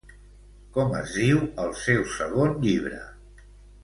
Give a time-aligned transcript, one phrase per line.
[0.77, 3.03] Com es diu el seu segon llibre?